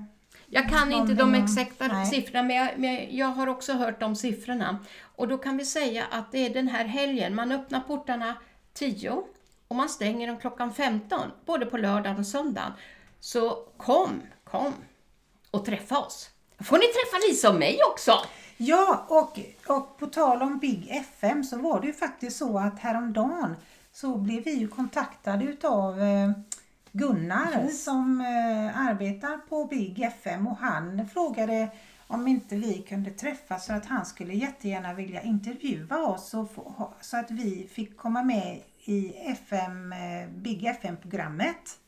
jag 0.49 0.69
kan 0.69 0.91
inte 0.91 1.13
de 1.13 1.33
exakta 1.33 1.87
nej. 1.87 2.05
siffrorna, 2.05 2.43
men 2.43 2.55
jag, 2.55 2.69
men 2.77 3.17
jag, 3.17 3.27
har 3.27 3.47
också 3.47 3.73
hört 3.73 3.99
de 3.99 4.15
siffrorna. 4.15 4.79
Och 5.15 5.27
då 5.27 5.37
kan 5.37 5.57
vi 5.57 5.65
säga 5.65 6.05
att 6.11 6.31
det 6.31 6.45
är 6.45 6.53
den 6.53 6.67
här 6.67 6.85
helgen, 6.85 7.35
man 7.35 7.51
öppnar 7.51 7.79
portarna 7.79 8.35
10 8.73 9.23
och 9.67 9.75
man 9.75 9.89
stänger 9.89 10.27
dem 10.27 10.37
klockan 10.37 10.73
15, 10.73 11.31
både 11.45 11.65
på 11.65 11.77
lördagen 11.77 12.19
och 12.19 12.27
söndagen. 12.27 12.71
Så 13.19 13.67
kom, 13.77 14.21
kom 14.43 14.73
och 15.51 15.65
träffa 15.65 15.99
oss. 15.99 16.29
får 16.59 16.77
ni 16.77 16.85
träffa 16.85 17.27
Lisa 17.29 17.49
och 17.49 17.59
mig 17.59 17.79
också! 17.91 18.11
Ja, 18.57 19.05
och, 19.07 19.39
och 19.75 19.97
på 19.97 20.07
tal 20.07 20.41
om 20.41 20.59
Big 20.59 20.87
FM 20.89 21.43
så 21.43 21.57
var 21.57 21.81
det 21.81 21.87
ju 21.87 21.93
faktiskt 21.93 22.37
så 22.37 22.59
att 22.59 22.79
häromdagen 22.79 23.55
så 23.91 24.17
blev 24.17 24.43
vi 24.43 24.53
ju 24.53 24.67
kontaktade 24.67 25.45
utav 25.45 26.01
eh, 26.01 26.31
Gunnar 26.91 27.63
yes. 27.63 27.83
som 27.83 28.21
eh, 28.21 28.87
arbetar 28.87 29.37
på 29.37 29.65
Big 29.65 29.99
FM 30.01 30.47
och 30.47 30.57
han 30.57 31.09
frågade 31.13 31.69
om 32.07 32.27
inte 32.27 32.55
vi 32.55 32.73
kunde 32.73 33.11
träffas 33.11 33.65
så 33.65 33.73
att 33.73 33.85
han 33.85 34.05
skulle 34.05 34.33
jättegärna 34.33 34.93
vilja 34.93 35.21
intervjua 35.21 35.97
oss 35.97 36.33
och 36.33 36.51
få, 36.51 36.93
så 37.01 37.17
att 37.17 37.31
vi 37.31 37.67
fick 37.71 37.97
komma 37.97 38.23
med 38.23 38.61
i 38.85 39.13
FM, 39.17 39.93
eh, 39.93 40.29
Big 40.29 40.65
FM-programmet. 40.65 41.79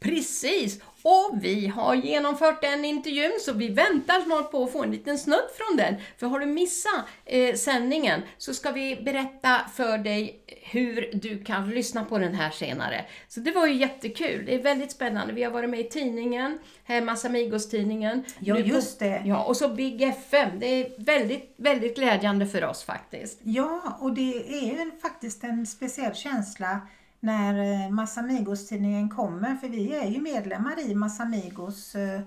Precis! 0.00 0.80
Och 1.02 1.38
vi 1.40 1.66
har 1.66 1.94
genomfört 1.94 2.62
den 2.62 2.84
intervjun 2.84 3.32
så 3.40 3.52
vi 3.52 3.68
väntar 3.68 4.20
snart 4.20 4.50
på 4.50 4.64
att 4.64 4.72
få 4.72 4.82
en 4.82 4.90
liten 4.90 5.18
snutt 5.18 5.52
från 5.56 5.76
den. 5.76 5.94
För 6.16 6.26
har 6.26 6.40
du 6.40 6.46
missat 6.46 7.04
eh, 7.24 7.54
sändningen 7.54 8.22
så 8.38 8.54
ska 8.54 8.70
vi 8.70 8.96
berätta 8.96 9.60
för 9.74 9.98
dig 9.98 10.40
hur 10.62 11.10
du 11.12 11.44
kan 11.44 11.70
lyssna 11.70 12.04
på 12.04 12.18
den 12.18 12.34
här 12.34 12.50
senare. 12.50 13.04
Så 13.28 13.40
det 13.40 13.52
var 13.52 13.66
ju 13.66 13.74
jättekul. 13.74 14.46
Det 14.46 14.54
är 14.54 14.62
väldigt 14.62 14.92
spännande. 14.92 15.32
Vi 15.32 15.42
har 15.42 15.50
varit 15.50 15.70
med 15.70 15.80
i 15.80 15.88
tidningen, 15.88 16.58
här 16.84 17.00
Massamigos-tidningen. 17.00 18.24
Ja, 18.38 18.58
just 18.58 18.98
det. 18.98 19.22
Ja, 19.24 19.44
och 19.44 19.56
så 19.56 19.68
Big 19.68 20.02
FM. 20.02 20.58
Det 20.58 20.66
är 20.66 21.04
väldigt, 21.04 21.54
väldigt 21.56 21.96
glädjande 21.96 22.46
för 22.46 22.64
oss 22.64 22.84
faktiskt. 22.84 23.40
Ja, 23.42 23.98
och 24.00 24.12
det 24.14 24.58
är 24.58 24.66
ju 24.66 24.90
faktiskt 25.02 25.44
en 25.44 25.66
speciell 25.66 26.14
känsla 26.14 26.80
när 27.26 27.84
eh, 27.84 27.90
Massamigos-tidningen 27.90 29.08
kommer, 29.08 29.54
för 29.54 29.68
vi 29.68 29.96
är 29.96 30.06
ju 30.06 30.20
medlemmar 30.20 30.90
i 30.90 30.94
Massamigos 30.94 31.94
eh, 31.94 32.20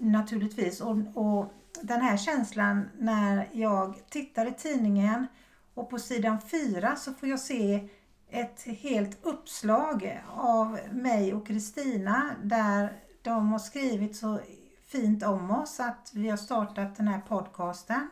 naturligtvis. 0.00 0.80
Och, 0.80 0.96
och 1.14 1.52
den 1.82 2.00
här 2.00 2.16
känslan 2.16 2.88
när 2.98 3.48
jag 3.52 4.10
tittar 4.10 4.46
i 4.46 4.52
tidningen 4.52 5.26
och 5.74 5.90
på 5.90 5.98
sidan 5.98 6.40
fyra 6.40 6.96
så 6.96 7.12
får 7.12 7.28
jag 7.28 7.40
se 7.40 7.88
ett 8.30 8.62
helt 8.62 9.26
uppslag 9.26 10.22
av 10.36 10.78
mig 10.92 11.34
och 11.34 11.46
Kristina 11.46 12.30
där 12.42 12.92
de 13.22 13.52
har 13.52 13.58
skrivit 13.58 14.16
så 14.16 14.40
fint 14.86 15.22
om 15.22 15.50
oss 15.50 15.80
att 15.80 16.10
vi 16.14 16.28
har 16.28 16.36
startat 16.36 16.96
den 16.96 17.08
här 17.08 17.20
podcasten 17.20 18.10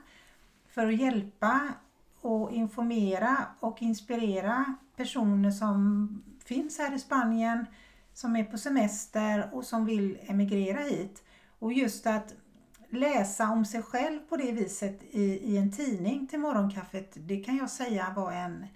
för 0.69 0.87
att 0.87 1.01
hjälpa 1.01 1.61
och 2.21 2.53
informera 2.53 3.37
och 3.61 3.83
inspirera 3.83 4.77
personer 4.97 5.51
som 5.51 6.09
finns 6.45 6.79
här 6.79 6.95
i 6.95 6.99
Spanien, 6.99 7.67
som 8.15 8.37
är 8.37 8.45
på 8.45 8.59
semester 8.59 9.51
och 9.53 9.65
som 9.65 9.85
vill 9.85 10.19
emigrera 10.23 10.81
hit. 10.81 11.23
Och 11.59 11.73
just 11.73 12.07
att 12.07 12.35
läsa 12.91 13.51
om 13.51 13.65
sig 13.65 13.83
själv 13.83 14.21
på 14.29 14.37
det 14.37 14.53
viset 14.53 15.03
i, 15.11 15.23
i 15.23 15.57
en 15.57 15.73
tidning 15.73 16.27
till 16.27 16.39
morgonkaffet, 16.39 17.13
det 17.15 17.37
kan 17.37 17.57
jag 17.57 17.71
säga 17.71 18.13
var 18.17 18.33
en 18.33 18.67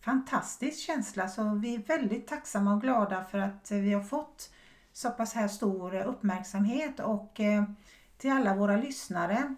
fantastisk 0.00 0.78
känsla. 0.78 1.28
Så 1.28 1.54
vi 1.54 1.74
är 1.74 1.78
väldigt 1.78 2.26
tacksamma 2.26 2.74
och 2.74 2.80
glada 2.80 3.24
för 3.24 3.38
att 3.38 3.70
vi 3.70 3.92
har 3.92 4.02
fått 4.02 4.50
så 4.92 5.10
pass 5.10 5.34
här 5.34 5.48
stor 5.48 5.94
uppmärksamhet 5.94 7.00
och 7.00 7.40
eh, 7.40 7.64
till 8.18 8.32
alla 8.32 8.54
våra 8.54 8.76
lyssnare 8.76 9.54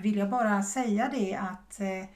vill 0.00 0.16
jag 0.16 0.30
bara 0.30 0.62
säga 0.62 1.10
det 1.12 1.34
att 1.34 1.80
eh, 1.80 2.08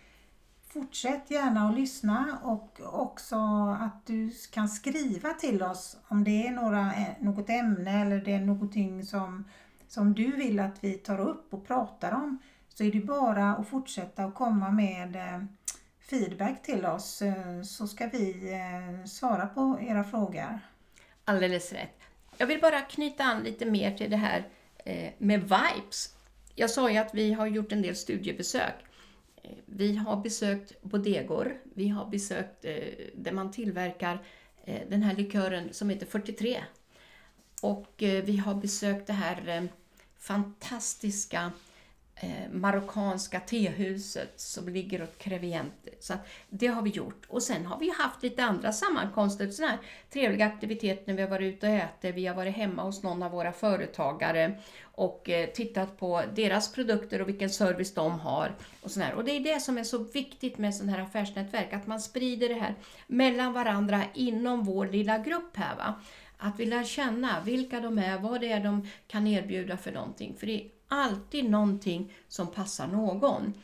Fortsätt 0.73 1.31
gärna 1.31 1.69
att 1.69 1.75
lyssna 1.75 2.39
och 2.43 2.81
också 2.83 3.37
att 3.81 4.07
du 4.07 4.31
kan 4.51 4.69
skriva 4.69 5.33
till 5.33 5.63
oss 5.63 5.97
om 6.09 6.25
det 6.25 6.47
är 6.47 6.51
några, 6.51 6.95
eh, 6.95 7.09
något 7.21 7.51
ämne 7.51 8.03
eller 8.03 8.21
det 8.21 8.33
är 8.33 8.41
någonting 8.41 9.05
som, 9.05 9.45
som 9.89 10.15
du 10.15 10.37
vill 10.37 10.61
att 10.61 10.85
vi 10.85 10.93
tar 10.93 11.21
upp 11.21 11.55
och 11.55 11.67
pratar 11.67 12.13
om. 12.13 12.39
Så 12.69 12.85
är 12.85 12.93
det 12.93 13.01
bara 13.01 13.55
att 13.55 13.69
fortsätta 13.69 14.25
att 14.25 14.35
komma 14.35 14.71
med 14.71 15.17
eh, 15.17 15.45
feedback 16.11 16.63
till 16.63 16.87
oss 16.87 17.23
eh, 17.23 17.63
så 17.63 17.87
ska 17.87 18.07
vi 18.07 18.53
svara 19.07 19.47
på 19.47 19.79
era 19.81 20.05
frågor. 20.05 20.59
Alldeles 21.25 21.73
rätt. 21.73 22.01
Jag 22.37 22.47
vill 22.47 22.61
bara 22.61 22.81
knyta 22.81 23.25
an 23.25 23.43
lite 23.43 23.67
mer 23.67 23.97
till 23.97 24.11
det 24.11 24.17
här 24.17 24.49
med 25.19 25.41
vibes. 25.41 26.15
Jag 26.55 26.71
sa 26.71 26.91
ju 26.91 26.99
att 26.99 27.15
vi 27.15 27.33
har 27.33 27.47
gjort 27.47 27.73
en 27.73 27.83
del 27.83 27.97
studiebesök 27.97 28.75
vi 29.67 29.97
har 29.97 30.17
besökt 30.17 30.83
bodegor, 30.83 31.61
vi 31.75 31.89
har 31.89 32.07
besökt 32.07 32.65
eh, 32.65 32.75
där 33.15 33.33
man 33.33 33.51
tillverkar 33.51 34.19
eh, 34.65 34.81
den 34.89 35.03
här 35.03 35.17
likören 35.17 35.73
som 35.73 35.91
heter 35.91 36.07
43. 36.07 36.65
Och 37.63 38.03
eh, 38.03 38.25
vi 38.25 38.37
har 38.37 38.55
besökt 38.55 39.07
det 39.07 39.13
här 39.13 39.49
eh, 39.49 39.65
fantastiska 40.19 41.53
eh, 42.21 42.51
marockanska 42.53 43.41
tehuset 43.41 44.41
som 44.41 44.69
ligger 44.69 45.03
åt 45.03 45.19
Creviente. 45.19 45.91
Så 46.01 46.15
det 46.49 46.67
har 46.67 46.83
vi 46.83 46.91
gjort. 46.91 47.27
Och 47.29 47.43
sen 47.43 47.67
har 47.67 47.79
vi 47.79 47.91
haft 47.99 48.23
lite 48.23 48.45
andra 48.45 48.73
sammankomster, 48.73 49.51
sådana 49.51 49.73
här 49.73 49.81
trevliga 50.11 50.47
aktiviteter 50.47 51.03
när 51.07 51.15
vi 51.15 51.23
har 51.23 51.29
varit 51.29 51.55
ute 51.55 51.67
och 51.67 51.73
ätit. 51.73 52.15
Vi 52.15 52.27
har 52.27 52.35
varit 52.35 52.57
hemma 52.57 52.83
hos 52.83 53.03
någon 53.03 53.23
av 53.23 53.31
våra 53.31 53.53
företagare 53.53 54.59
och 54.83 55.31
eh, 55.31 55.51
tittat 55.51 55.99
på 55.99 56.23
deras 56.35 56.73
produkter 56.73 57.23
och 57.23 57.29
vilken 57.29 57.51
service 57.51 57.95
de 57.95 58.21
har. 58.21 58.55
Och, 58.83 58.91
sådär. 58.91 59.15
och 59.15 59.25
det 59.25 59.33
är 59.33 59.41
det 59.41 59.61
som 59.61 59.79
är 59.79 59.85
så 59.85 59.99
viktigt 59.99 60.59
med 60.59 60.75
sådana 60.75 60.93
här 60.93 61.03
affärsnätverk, 61.03 61.73
att 61.73 61.87
man 61.87 62.01
sprider 62.01 62.49
det 62.49 62.61
här 62.61 62.75
mellan 63.07 63.53
varandra 63.53 64.03
inom 64.15 64.65
vår 64.65 64.87
lilla 64.87 65.19
grupp 65.19 65.57
här. 65.57 65.77
Va? 65.77 65.95
Att 66.39 66.61
vi 66.61 66.67
lär 66.67 66.85
känna 66.85 67.41
vilka 67.45 67.81
de 67.81 67.99
är, 67.99 68.19
vad 68.19 68.41
det 68.41 68.53
är 68.53 68.61
de 68.61 68.89
kan 69.07 69.27
erbjuda 69.27 69.77
för 69.77 69.93
någonting. 69.93 70.37
För 70.39 70.47
det 70.47 70.71
alltid 70.91 71.51
någonting 71.51 72.13
som 72.29 72.47
passar 72.47 72.87
någon. 72.87 73.55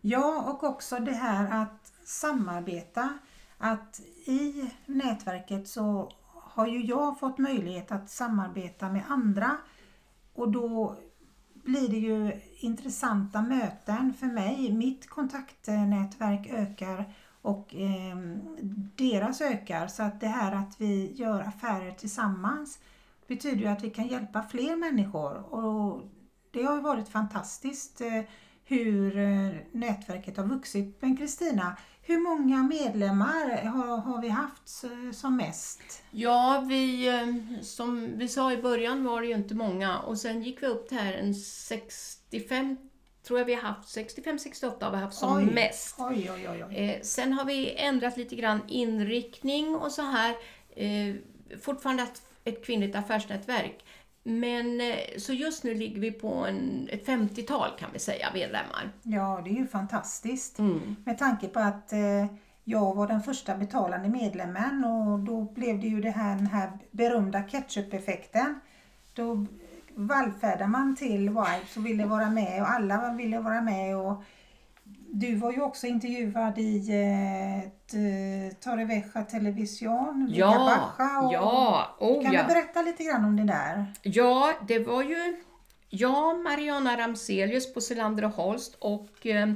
Ja, 0.00 0.42
och 0.42 0.64
också 0.64 0.98
det 0.98 1.12
här 1.12 1.62
att 1.62 1.92
samarbeta. 2.04 3.18
Att 3.58 4.00
i 4.26 4.70
nätverket 4.86 5.68
så 5.68 6.12
har 6.34 6.66
ju 6.66 6.82
jag 6.82 7.18
fått 7.18 7.38
möjlighet 7.38 7.92
att 7.92 8.10
samarbeta 8.10 8.88
med 8.88 9.02
andra 9.08 9.56
och 10.34 10.50
då 10.50 10.96
blir 11.54 11.88
det 11.88 11.98
ju 11.98 12.40
intressanta 12.58 13.42
möten 13.42 14.14
för 14.14 14.26
mig. 14.26 14.72
Mitt 14.72 15.08
kontaktnätverk 15.08 16.46
ökar 16.46 17.14
och 17.42 17.74
eh, 17.74 18.16
deras 18.96 19.40
ökar. 19.40 19.86
Så 19.86 20.02
att 20.02 20.20
det 20.20 20.26
här 20.26 20.52
att 20.52 20.80
vi 20.80 21.12
gör 21.12 21.40
affärer 21.40 21.90
tillsammans 21.90 22.78
betyder 23.26 23.56
ju 23.56 23.66
att 23.66 23.84
vi 23.84 23.90
kan 23.90 24.06
hjälpa 24.06 24.42
fler 24.42 24.76
människor. 24.76 25.54
Och 25.54 26.02
det 26.56 26.62
har 26.62 26.80
varit 26.80 27.08
fantastiskt 27.08 28.00
eh, 28.00 28.22
hur 28.64 29.18
eh, 29.18 29.50
nätverket 29.72 30.36
har 30.36 30.44
vuxit. 30.44 30.96
Men 31.00 31.16
Kristina, 31.16 31.76
hur 32.02 32.18
många 32.18 32.62
medlemmar 32.62 33.64
har, 33.64 33.96
har 33.96 34.22
vi 34.22 34.28
haft 34.28 34.84
som 35.12 35.36
mest? 35.36 36.02
Ja, 36.10 36.64
vi, 36.68 37.08
eh, 37.08 37.62
som 37.62 38.18
vi 38.18 38.28
sa 38.28 38.52
i 38.52 38.56
början 38.56 39.04
var 39.04 39.20
det 39.20 39.26
ju 39.26 39.34
inte 39.34 39.54
många 39.54 39.98
och 39.98 40.18
sen 40.18 40.42
gick 40.42 40.62
vi 40.62 40.66
upp 40.66 40.88
till 40.88 40.98
här 40.98 41.12
en 41.12 41.34
65 41.34 42.76
tror 43.26 43.38
jag 43.38 43.46
vi 43.46 43.54
har 43.54 43.62
haft, 43.62 43.96
65-68 43.96 44.84
har 44.84 44.90
vi 44.90 44.96
haft 44.96 45.18
som 45.18 45.36
oj, 45.36 45.44
mest. 45.44 45.96
Oj, 45.98 46.30
oj, 46.30 46.76
eh, 46.76 47.02
sen 47.02 47.32
har 47.32 47.44
vi 47.44 47.74
ändrat 47.76 48.16
lite 48.16 48.36
grann 48.36 48.60
inriktning 48.68 49.76
och 49.76 49.92
så 49.92 50.02
här. 50.02 50.34
Eh, 50.76 51.14
fortfarande 51.60 52.06
ett 52.44 52.66
kvinnligt 52.66 52.96
affärsnätverk. 52.96 53.84
Men 54.28 54.80
eh, 54.80 55.18
så 55.18 55.32
just 55.32 55.64
nu 55.64 55.74
ligger 55.74 56.00
vi 56.00 56.12
på 56.12 56.34
en, 56.34 56.88
ett 56.92 57.06
50-tal 57.06 57.70
kan 57.78 57.88
vi 57.92 57.98
säga 57.98 58.30
medlemmar. 58.34 58.90
Ja, 59.02 59.40
det 59.44 59.50
är 59.50 59.54
ju 59.54 59.66
fantastiskt. 59.66 60.58
Mm. 60.58 60.96
Med 61.04 61.18
tanke 61.18 61.48
på 61.48 61.60
att 61.60 61.92
eh, 61.92 62.26
jag 62.64 62.94
var 62.94 63.06
den 63.06 63.22
första 63.22 63.56
betalande 63.56 64.08
medlemmen 64.08 64.84
och 64.84 65.18
då 65.18 65.42
blev 65.42 65.80
det 65.80 65.86
ju 65.86 66.00
det 66.00 66.10
här, 66.10 66.36
den 66.36 66.46
här 66.46 66.70
berömda 66.90 67.42
ketchup-effekten. 67.42 68.60
Då 69.14 69.46
vallfärdade 69.94 70.66
man 70.66 70.96
till 70.96 71.28
Wipes 71.28 71.76
och 71.76 71.86
ville 71.86 72.06
vara 72.06 72.30
med 72.30 72.62
och 72.62 72.70
alla 72.70 73.12
ville 73.12 73.38
vara 73.38 73.60
med. 73.60 73.96
Och 73.96 74.22
du 75.12 75.34
var 75.34 75.52
ju 75.52 75.60
också 75.60 75.86
intervjuad 75.86 76.58
i 76.58 76.76
eh, 76.76 78.56
Torrevieja 78.60 79.22
Television, 79.22 80.28
ja, 80.30 80.92
och, 81.22 81.32
ja, 81.32 81.96
oh, 81.98 82.22
Kan 82.22 82.32
ja. 82.32 82.42
du 82.42 82.48
berätta 82.48 82.82
lite 82.82 83.04
grann 83.04 83.24
om 83.24 83.36
det 83.36 83.44
där? 83.44 83.86
Ja, 84.02 84.52
det 84.68 84.78
var 84.78 85.02
ju 85.02 85.36
jag, 85.88 86.42
Mariana 86.42 86.98
Ramselius 86.98 87.74
på 87.74 87.80
Selander 87.80 88.24
och 88.24 88.30
Holst 88.30 88.76
och 88.78 89.26
eh, 89.26 89.52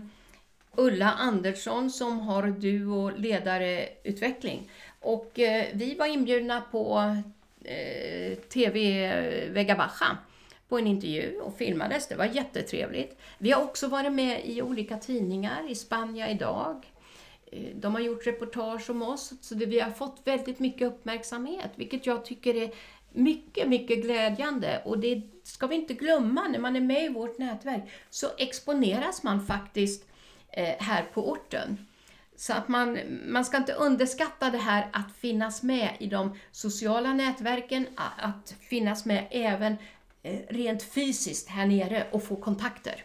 Ulla 0.76 1.12
Andersson 1.12 1.90
som 1.90 2.20
har 2.20 2.42
duo 2.42 3.10
ledareutveckling. 3.16 4.70
Och 5.00 5.38
eh, 5.38 5.66
vi 5.75 5.94
var 5.94 6.06
inbjudna 6.06 6.62
på 6.70 7.16
eh, 7.64 8.38
TV 8.38 8.78
Vega 9.50 9.75
Baja 9.75 10.18
på 10.71 10.79
en 10.79 10.87
intervju 10.87 11.41
och 11.41 11.57
filmades. 11.57 12.09
Det 12.09 12.17
var 12.17 12.25
jättetrevligt. 12.25 13.19
Vi 13.39 13.50
har 13.50 13.62
också 13.62 13.89
varit 13.89 14.12
med 14.12 14.41
i 14.45 14.62
olika 14.62 14.97
tidningar, 14.97 15.71
i 15.71 15.75
Spanien 15.75 16.29
idag. 16.29 16.93
Eh, 17.53 17.77
de 17.77 17.95
har 17.95 18.00
gjort 18.00 18.27
reportage 18.27 18.91
om 18.91 19.03
oss, 19.03 19.33
så 19.41 19.55
vi 19.55 19.81
har 19.81 19.91
fått 19.91 20.21
väldigt 20.25 20.59
mycket 20.59 20.89
uppmärksamhet, 20.89 21.71
vilket 21.77 22.07
jag 22.07 22.25
tycker 22.25 22.55
är 22.55 22.71
mycket, 23.12 23.69
mycket 23.69 24.03
glädjande. 24.03 24.83
Och 24.85 24.99
det 24.99 25.23
ska 25.43 25.67
vi 25.67 25.75
inte 25.75 25.95
glömma, 25.95 26.49
när 26.49 26.59
man 26.59 26.77
är 26.77 26.81
med 26.81 27.05
i 27.05 27.09
vårt 27.09 27.39
nätverk 27.39 27.83
så 28.11 28.27
exponeras 28.39 29.23
man 29.23 29.47
faktiskt 29.47 30.07
eh, 30.50 30.75
här 30.79 31.03
på 31.15 31.31
orten. 31.31 31.87
Så 32.37 32.53
att 32.53 32.69
man, 32.69 32.99
man 33.27 33.45
ska 33.45 33.57
inte 33.57 33.73
underskatta 33.73 34.50
det 34.50 34.59
här 34.59 34.89
att 34.93 35.17
finnas 35.17 35.62
med 35.62 35.97
i 35.99 36.07
de 36.07 36.39
sociala 36.50 37.12
nätverken, 37.12 37.87
att 38.17 38.55
finnas 38.61 39.05
med 39.05 39.27
även 39.31 39.77
Eh, 40.23 40.39
rent 40.49 40.83
fysiskt 40.83 41.49
här 41.49 41.67
nere 41.67 42.07
och 42.11 42.23
få 42.23 42.37
kontakter. 42.37 43.05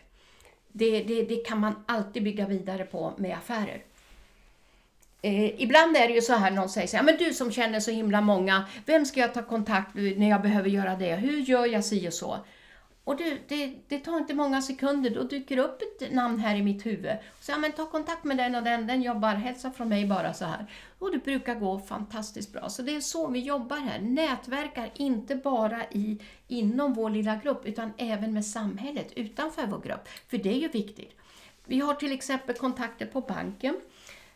Det, 0.68 1.04
det, 1.04 1.24
det 1.24 1.36
kan 1.36 1.60
man 1.60 1.84
alltid 1.86 2.24
bygga 2.24 2.48
vidare 2.48 2.84
på 2.86 3.14
med 3.18 3.38
affärer. 3.38 3.84
Eh, 5.22 5.62
ibland 5.62 5.98
är 5.98 6.08
det 6.08 6.14
ju 6.14 6.22
så 6.22 6.34
här, 6.34 6.52
någon 6.52 6.70
säger 6.70 6.88
så 6.88 6.98
här, 6.98 7.04
men 7.04 7.18
du 7.18 7.34
som 7.34 7.52
känner 7.52 7.80
så 7.80 7.92
himla 7.92 8.22
många, 8.22 8.66
vem 8.86 9.06
ska 9.06 9.20
jag 9.20 9.34
ta 9.34 9.44
kontakt 9.44 9.96
med 9.96 10.20
när 10.20 10.30
jag 10.30 10.42
behöver 10.42 10.70
göra 10.70 10.96
det? 10.96 11.16
Hur 11.16 11.38
gör 11.38 11.66
jag 11.66 11.86
si 11.86 12.10
och 12.10 12.14
så? 12.14 12.38
Och 13.06 13.18
du, 13.18 13.40
det, 13.48 13.74
det 13.88 14.00
tar 14.00 14.18
inte 14.18 14.34
många 14.34 14.62
sekunder, 14.62 15.10
då 15.10 15.24
dyker 15.24 15.58
upp 15.58 15.82
ett 15.82 16.14
namn 16.14 16.40
här 16.40 16.56
i 16.56 16.64
mitt 16.64 16.86
huvud. 16.86 17.18
Så 17.40 17.52
ja, 17.52 17.58
men 17.58 17.72
ta 17.72 17.86
kontakt 17.86 18.24
med 18.24 18.38
den 18.38 18.56
och 18.56 18.64
den, 18.64 18.88
den 18.88 19.02
jobbar, 19.02 19.34
hälsa 19.34 19.72
från 19.72 19.90
mig 19.90 20.06
bara 20.06 20.34
så 20.34 20.46
här. 20.46 20.66
Och 21.00 21.12
det 21.12 21.18
brukar 21.18 21.56
gå 21.56 21.80
fantastiskt 21.80 22.54
bra. 22.54 22.70
Så 22.70 22.82
det 22.82 22.96
är 22.96 23.00
så 23.00 23.28
vi 23.28 23.40
jobbar 23.40 23.78
här. 23.78 24.00
Nätverkar 24.00 24.92
inte 24.96 25.36
bara 25.36 25.84
i, 25.92 26.22
inom 26.48 26.94
vår 26.94 27.10
lilla 27.10 27.36
grupp, 27.36 27.66
utan 27.66 27.94
även 27.98 28.34
med 28.34 28.46
samhället 28.46 29.14
utanför 29.16 29.68
vår 29.68 29.80
grupp. 29.80 30.08
För 30.28 30.38
det 30.38 30.50
är 30.50 30.60
ju 30.60 30.68
viktigt. 30.68 31.16
Vi 31.66 31.80
har 31.80 31.94
till 31.94 32.12
exempel 32.12 32.56
kontakter 32.56 33.06
på 33.06 33.22
banken 33.22 33.80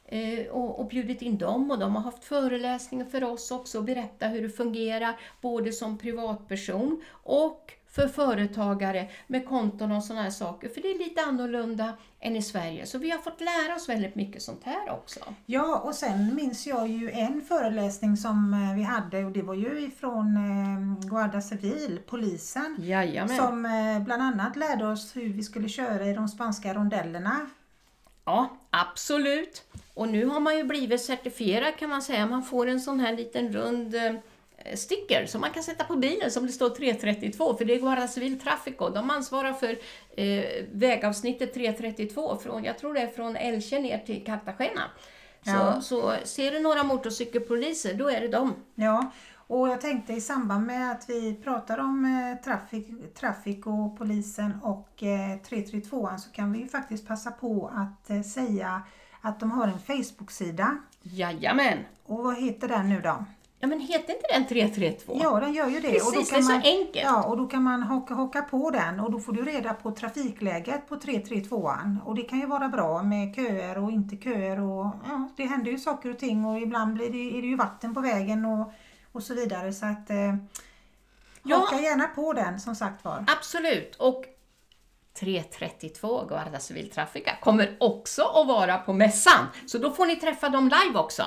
eh, 0.05 0.47
och, 0.47 0.79
och 0.79 0.87
bjudit 0.87 1.21
in 1.21 1.37
dem 1.37 1.71
och 1.71 1.79
de 1.79 1.95
har 1.95 2.03
haft 2.03 2.23
föreläsningar 2.23 3.05
för 3.05 3.23
oss 3.23 3.51
också 3.51 3.77
och 3.77 3.83
berättat 3.83 4.31
hur 4.31 4.41
det 4.41 4.49
fungerar 4.49 5.19
både 5.41 5.71
som 5.71 5.97
privatperson 5.97 7.03
och 7.11 7.73
för 7.91 8.07
företagare 8.07 9.09
med 9.27 9.47
konton 9.47 9.91
och 9.91 10.03
sådana 10.03 10.23
här 10.23 10.29
saker. 10.29 10.69
För 10.69 10.81
det 10.81 10.91
är 10.91 10.97
lite 10.97 11.21
annorlunda 11.21 11.93
än 12.19 12.35
i 12.35 12.41
Sverige. 12.41 12.85
Så 12.85 12.97
vi 12.97 13.09
har 13.11 13.17
fått 13.17 13.41
lära 13.41 13.75
oss 13.75 13.89
väldigt 13.89 14.15
mycket 14.15 14.41
sånt 14.41 14.63
här 14.63 14.89
också. 14.89 15.19
Ja, 15.45 15.79
och 15.79 15.95
sen 15.95 16.35
minns 16.35 16.67
jag 16.67 16.87
ju 16.87 17.11
en 17.11 17.41
föreläsning 17.41 18.17
som 18.17 18.53
eh, 18.53 18.75
vi 18.75 18.83
hade 18.83 19.25
och 19.25 19.31
det 19.31 19.41
var 19.41 19.53
ju 19.53 19.81
ifrån 19.81 20.35
eh, 20.35 21.09
Guarda 21.09 21.41
Civil, 21.41 21.99
polisen. 22.07 22.75
Jajamän. 22.79 23.37
Som 23.37 23.65
eh, 23.65 23.99
bland 23.99 24.21
annat 24.21 24.55
lärde 24.55 24.87
oss 24.87 25.15
hur 25.15 25.33
vi 25.33 25.43
skulle 25.43 25.69
köra 25.69 26.05
i 26.05 26.13
de 26.13 26.27
spanska 26.27 26.73
rondellerna. 26.73 27.49
Ja, 28.25 28.57
absolut. 28.69 29.63
Och 29.93 30.07
nu 30.07 30.25
har 30.25 30.39
man 30.39 30.57
ju 30.57 30.63
blivit 30.63 31.01
certifierad 31.01 31.77
kan 31.77 31.89
man 31.89 32.01
säga. 32.01 32.25
Man 32.25 32.43
får 32.43 32.67
en 32.67 32.79
sån 32.79 32.99
här 32.99 33.15
liten 33.15 33.53
rund 33.53 33.95
sticker 34.75 35.25
som 35.25 35.41
man 35.41 35.51
kan 35.51 35.63
sätta 35.63 35.83
på 35.83 35.95
bilen 35.95 36.31
som 36.31 36.45
det 36.45 36.51
står 36.51 36.69
332 36.69 37.55
för 37.55 37.65
det 37.65 37.75
är 37.75 37.79
Guarda 37.79 38.07
Civil 38.07 38.39
Trafico. 38.39 38.89
De 38.89 39.09
ansvarar 39.09 39.53
för 39.53 39.79
eh, 40.17 40.65
vägavsnittet 40.71 41.53
332 41.53 42.37
från, 42.37 42.63
jag 42.63 42.77
tror 42.77 42.93
det 42.93 43.01
är 43.01 43.07
från 43.07 43.35
Elche 43.35 43.79
ner 43.79 43.97
till 43.97 44.25
Cartagena. 44.25 44.81
Ja. 45.43 45.81
Så, 45.81 45.81
så 45.81 46.27
ser 46.27 46.51
du 46.51 46.59
några 46.59 46.83
motorcykelpoliser, 46.83 47.93
då 47.93 48.09
är 48.09 48.21
det 48.21 48.27
dem. 48.27 48.53
Ja, 48.75 49.11
och 49.49 49.69
jag 49.69 49.81
tänkte 49.81 50.13
i 50.13 50.21
samband 50.21 50.65
med 50.65 50.91
att 50.91 51.09
vi 51.09 51.35
pratar 51.43 51.77
om 51.77 52.05
eh, 52.05 52.43
trafik, 52.43 53.15
trafik 53.15 53.67
och 53.67 53.97
polisen 53.97 54.59
och 54.63 55.03
eh, 55.03 55.37
332 55.37 56.09
så 56.17 56.31
kan 56.31 56.51
vi 56.51 56.59
ju 56.59 56.67
faktiskt 56.67 57.07
passa 57.07 57.31
på 57.31 57.71
att 57.75 58.09
eh, 58.09 58.21
säga 58.21 58.81
att 59.21 59.39
de 59.39 59.51
har 59.51 59.67
en 59.67 59.79
Facebook-sida. 59.79 60.77
Jajamän! 61.01 61.77
Och 62.05 62.23
vad 62.23 62.37
heter 62.37 62.67
den 62.67 62.89
nu 62.89 63.01
då? 63.01 63.25
Ja 63.61 63.67
men 63.67 63.79
heter 63.79 64.13
inte 64.13 64.27
den 64.29 64.47
332? 64.47 65.19
Ja 65.21 65.39
den 65.39 65.53
gör 65.53 65.67
ju 65.67 65.79
det. 65.79 65.87
Precis, 65.91 66.07
och 66.07 66.13
då 66.13 66.23
kan 66.23 66.39
det 66.39 66.45
är 66.45 66.53
man, 66.53 66.61
så 66.61 66.67
enkelt. 66.67 67.05
Ja 67.05 67.23
och 67.23 67.37
då 67.37 67.47
kan 67.47 67.63
man 67.63 67.83
haka, 67.83 68.13
haka 68.13 68.41
på 68.41 68.71
den 68.71 68.99
och 68.99 69.11
då 69.11 69.19
får 69.19 69.33
du 69.33 69.43
reda 69.45 69.73
på 69.73 69.91
trafikläget 69.91 70.89
på 70.89 70.95
332 70.95 71.71
och 72.05 72.15
det 72.15 72.21
kan 72.21 72.39
ju 72.39 72.45
vara 72.45 72.69
bra 72.69 73.03
med 73.03 73.35
köer 73.35 73.77
och 73.77 73.91
inte 73.91 74.17
köer 74.17 74.59
och 74.59 74.85
ja, 75.07 75.29
det 75.37 75.45
händer 75.45 75.71
ju 75.71 75.77
saker 75.77 76.09
och 76.09 76.19
ting 76.19 76.45
och 76.45 76.59
ibland 76.59 76.93
blir 76.93 77.09
det, 77.09 77.37
är 77.37 77.41
det 77.41 77.47
ju 77.47 77.55
vatten 77.55 77.93
på 77.93 78.01
vägen 78.01 78.45
och, 78.45 78.71
och 79.11 79.23
så 79.23 79.33
vidare 79.33 79.73
så 79.73 79.85
att 79.85 80.09
eh, 80.09 80.35
haka 81.43 81.75
ja, 81.75 81.81
gärna 81.81 82.07
på 82.07 82.33
den 82.33 82.59
som 82.59 82.75
sagt 82.75 83.05
var. 83.05 83.25
Absolut 83.27 83.95
och 83.95 84.25
332 85.19 86.25
Guarda 86.25 86.59
Civil 86.59 86.89
Trafica 86.89 87.31
kommer 87.41 87.77
också 87.79 88.21
att 88.21 88.47
vara 88.47 88.77
på 88.77 88.93
mässan 88.93 89.45
så 89.67 89.77
då 89.77 89.91
får 89.91 90.05
ni 90.05 90.15
träffa 90.15 90.49
dem 90.49 90.63
live 90.63 90.99
också. 90.99 91.23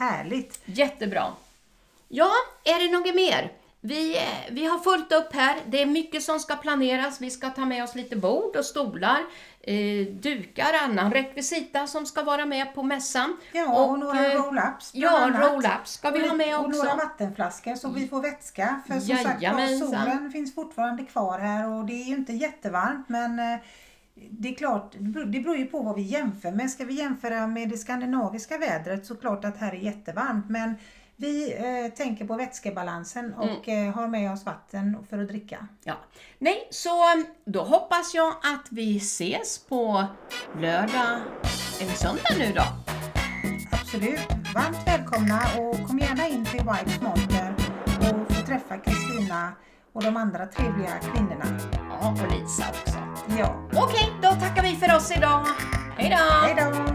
Härligt! 0.00 0.60
Jättebra. 0.64 1.32
Ja, 2.08 2.30
är 2.64 2.78
det 2.78 2.98
något 2.98 3.14
mer? 3.14 3.52
Vi, 3.80 4.16
eh, 4.16 4.22
vi 4.50 4.66
har 4.66 4.78
fullt 4.78 5.12
upp 5.12 5.34
här. 5.34 5.56
Det 5.66 5.82
är 5.82 5.86
mycket 5.86 6.22
som 6.22 6.40
ska 6.40 6.56
planeras. 6.56 7.20
Vi 7.20 7.30
ska 7.30 7.50
ta 7.50 7.64
med 7.64 7.84
oss 7.84 7.94
lite 7.94 8.16
bord 8.16 8.56
och 8.56 8.64
stolar, 8.64 9.18
eh, 9.60 10.06
dukar, 10.06 10.72
annan 10.82 11.12
rekvisita 11.12 11.86
som 11.86 12.06
ska 12.06 12.22
vara 12.22 12.46
med 12.46 12.74
på 12.74 12.82
mässan. 12.82 13.36
Ja, 13.52 13.72
och, 13.72 13.90
och 13.90 13.98
några 13.98 14.26
eh, 14.26 14.36
roll-ups. 14.36 14.90
Ja, 14.92 15.30
roll-ups 15.32 15.84
ska 15.84 16.10
vi 16.10 16.28
ha 16.28 16.34
med 16.34 16.58
också. 16.58 16.80
Och 16.80 16.84
några 16.84 16.94
vattenflaskor 16.94 17.74
så 17.74 17.88
vi 17.88 18.08
får 18.08 18.22
vätska. 18.22 18.80
För 18.86 19.00
som 19.00 19.16
sagt 19.16 19.78
solen 19.78 20.30
finns 20.32 20.54
fortfarande 20.54 21.04
kvar 21.04 21.38
här 21.38 21.68
och 21.68 21.84
det 21.84 21.92
är 21.92 22.04
ju 22.04 22.14
inte 22.16 22.32
jättevarmt 22.32 23.08
men 23.08 23.38
eh, 23.38 23.58
det 24.30 24.48
är 24.48 24.54
klart, 24.54 24.94
det 25.26 25.40
beror 25.40 25.56
ju 25.56 25.66
på 25.66 25.82
vad 25.82 25.96
vi 25.96 26.02
jämför 26.02 26.52
med. 26.52 26.70
Ska 26.70 26.84
vi 26.84 26.94
jämföra 26.94 27.46
med 27.46 27.68
det 27.68 27.76
skandinaviska 27.76 28.58
vädret 28.58 29.06
så 29.06 29.16
klart 29.16 29.44
att 29.44 29.56
här 29.56 29.72
är 29.72 29.78
jättevarmt 29.78 30.48
men 30.48 30.74
vi 31.16 31.52
eh, 31.52 31.92
tänker 31.94 32.26
på 32.26 32.36
vätskebalansen 32.36 33.34
och 33.34 33.68
mm. 33.68 33.88
eh, 33.88 33.94
har 33.94 34.08
med 34.08 34.32
oss 34.32 34.46
vatten 34.46 34.96
för 35.10 35.18
att 35.18 35.28
dricka. 35.28 35.66
Ja. 35.84 35.94
Nej, 36.38 36.68
så 36.70 37.14
um, 37.14 37.26
då 37.44 37.62
hoppas 37.62 38.14
jag 38.14 38.28
att 38.28 38.66
vi 38.70 38.96
ses 38.96 39.58
på 39.58 40.04
lördag 40.60 41.20
eller 41.80 41.92
söndag 41.92 42.36
nu 42.38 42.52
då. 42.54 42.62
Absolut. 43.72 44.20
Varmt 44.54 44.86
välkomna 44.86 45.40
och 45.58 45.88
kom 45.88 45.98
gärna 45.98 46.28
in 46.28 46.44
till 46.44 46.60
White 46.60 47.02
Monter 47.02 47.54
och 47.98 48.32
få 48.36 48.46
träffa 48.46 48.78
Kristina 48.78 49.52
och 49.92 50.02
de 50.02 50.16
andra 50.16 50.46
trevliga 50.46 50.98
kvinnorna. 50.98 51.60
Ja, 51.72 52.10
och 52.10 52.32
Lisa 52.32 52.64
också. 52.68 52.98
Ja. 53.38 53.68
Okej, 53.74 53.99
vi 54.70 54.76
för 54.76 54.96
oss 54.96 55.10
idag. 55.16 55.46
Hej 55.96 56.10
då! 56.10 56.34
Hej 56.46 56.54
då! 56.56 56.89